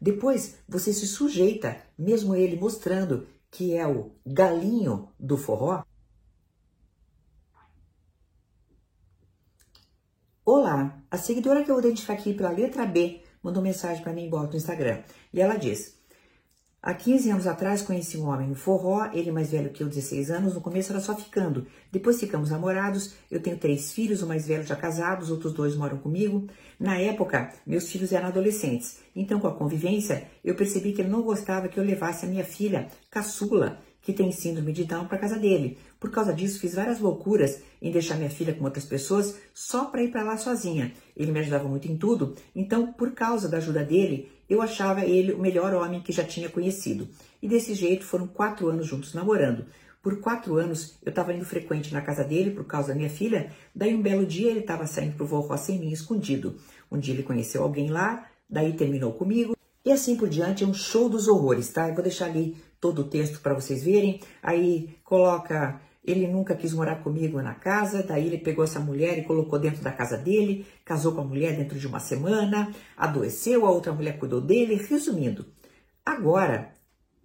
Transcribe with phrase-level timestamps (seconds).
[0.00, 5.84] Depois você se sujeita, mesmo ele mostrando que é o galinho do forró.
[10.42, 14.22] Olá, a seguidora que eu vou identificar aqui pela letra B mandou mensagem para mim
[14.22, 15.02] em no Instagram.
[15.32, 15.99] E ela diz:
[16.82, 20.30] Há 15 anos atrás conheci um homem no forró, ele mais velho que eu, 16
[20.30, 21.66] anos, no começo era só ficando.
[21.92, 25.76] Depois ficamos namorados, eu tenho três filhos, o mais velho já casado, os outros dois
[25.76, 26.46] moram comigo.
[26.78, 31.20] Na época, meus filhos eram adolescentes, então com a convivência, eu percebi que ele não
[31.20, 35.38] gostava que eu levasse a minha filha, caçula, que tem síndrome de Down, para casa
[35.38, 35.78] dele.
[35.98, 40.02] Por causa disso, fiz várias loucuras em deixar minha filha com outras pessoas só para
[40.02, 40.92] ir para lá sozinha.
[41.16, 45.32] Ele me ajudava muito em tudo, então, por causa da ajuda dele, eu achava ele
[45.32, 47.08] o melhor homem que já tinha conhecido.
[47.40, 49.66] E desse jeito foram quatro anos juntos namorando.
[50.02, 53.52] Por quatro anos eu estava indo frequente na casa dele por causa da minha filha.
[53.74, 56.56] Daí um belo dia ele estava saindo pro vovó sem mim escondido.
[56.90, 59.54] Um dia ele conheceu alguém lá, daí terminou comigo.
[59.84, 61.88] E assim por diante, é um show dos horrores, tá?
[61.88, 64.20] Eu vou deixar ali todo o texto para vocês verem.
[64.42, 69.24] Aí coloca ele nunca quis morar comigo na casa, daí ele pegou essa mulher e
[69.24, 73.70] colocou dentro da casa dele, casou com a mulher dentro de uma semana, adoeceu, a
[73.70, 74.76] outra mulher cuidou dele.
[74.76, 75.46] Resumindo,
[76.04, 76.72] agora,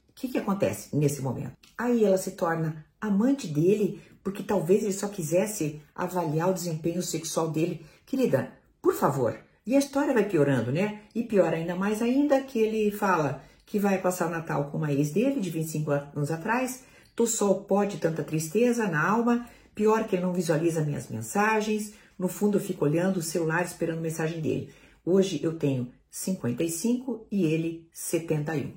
[0.10, 1.54] o que, que acontece nesse momento?
[1.78, 7.50] Aí ela se torna amante dele, porque talvez ele só quisesse avaliar o desempenho sexual
[7.50, 7.86] dele.
[8.06, 9.38] Querida, por favor.
[9.66, 11.02] E a história vai piorando, né?
[11.14, 14.94] E piora ainda mais ainda que ele fala que vai passar o Natal com uma
[14.94, 16.84] ex dele de 25 anos atrás
[17.16, 21.08] Tô só o pó de tanta tristeza na alma, pior que ele não visualiza minhas
[21.08, 21.94] mensagens.
[22.20, 24.74] No fundo, eu fico olhando o celular esperando mensagem dele.
[25.06, 28.74] Hoje eu tenho 55 e ele 71.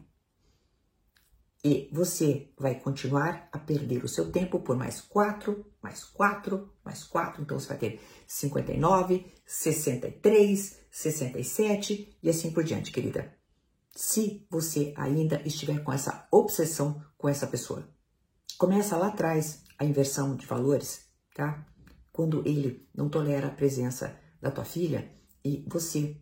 [1.64, 7.02] E você vai continuar a perder o seu tempo por mais 4, mais 4, mais
[7.02, 7.42] 4.
[7.42, 13.37] Então você vai ter 59, 63, 67 e assim por diante, querida.
[14.00, 17.84] Se você ainda estiver com essa obsessão com essa pessoa.
[18.56, 21.00] Começa lá atrás a inversão de valores,
[21.34, 21.66] tá?
[22.12, 25.10] Quando ele não tolera a presença da tua filha
[25.44, 26.16] e você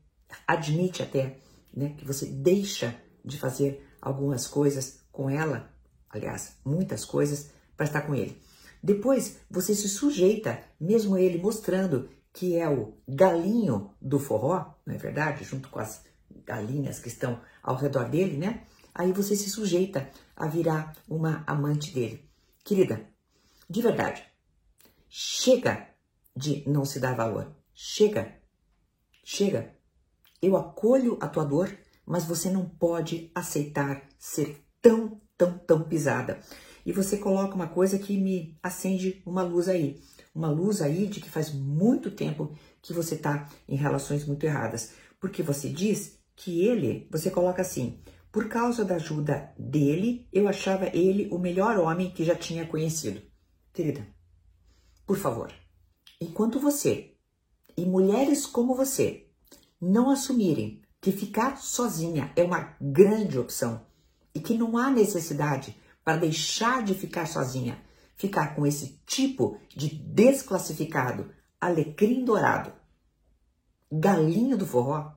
[0.47, 1.38] admite até,
[1.70, 5.70] né, que você deixa de fazer algumas coisas com ela,
[6.08, 8.41] aliás, muitas coisas para estar com ele.
[8.82, 14.98] Depois você se sujeita, mesmo ele mostrando que é o galinho do forró, não é
[14.98, 15.44] verdade?
[15.44, 16.06] Junto com as
[16.44, 18.64] galinhas que estão ao redor dele, né?
[18.94, 22.28] Aí você se sujeita a virar uma amante dele.
[22.64, 23.06] Querida,
[23.69, 24.25] de verdade,
[25.09, 25.88] chega
[26.34, 27.54] de não se dar valor.
[27.75, 28.41] Chega.
[29.25, 29.75] Chega.
[30.41, 31.76] Eu acolho a tua dor,
[32.06, 36.41] mas você não pode aceitar ser tão, tão, tão pisada.
[36.84, 40.00] E você coloca uma coisa que me acende uma luz aí.
[40.34, 44.93] Uma luz aí de que faz muito tempo que você está em relações muito erradas.
[45.19, 47.98] Porque você diz que ele, você coloca assim,
[48.30, 53.22] por causa da ajuda dele, eu achava ele o melhor homem que já tinha conhecido.
[53.72, 54.06] Querida,
[55.06, 55.50] por favor,
[56.20, 57.16] enquanto você
[57.76, 59.26] e mulheres como você
[59.80, 63.86] não assumirem que ficar sozinha é uma grande opção
[64.34, 67.82] e que não há necessidade para deixar de ficar sozinha,
[68.16, 71.30] ficar com esse tipo de desclassificado,
[71.60, 72.72] alecrim dourado,
[73.91, 75.16] galinha do forró,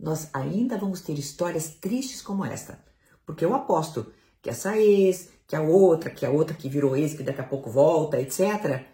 [0.00, 2.82] nós ainda vamos ter histórias tristes como esta.
[3.26, 7.14] Porque eu aposto que essa ex, que a outra, que a outra que virou ex,
[7.14, 8.86] que daqui a pouco volta, etc.,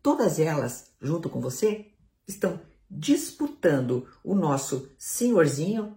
[0.00, 1.86] todas elas, junto com você,
[2.26, 5.96] estão disputando o nosso senhorzinho,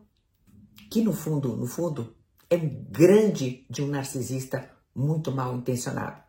[0.90, 2.16] que no fundo, no fundo,
[2.50, 6.24] é um grande de um narcisista muito mal intencionado.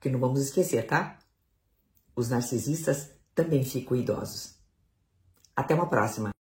[0.00, 1.18] Que não vamos esquecer, tá?
[2.14, 4.54] Os narcisistas também ficam idosos.
[5.56, 6.33] Até uma próxima!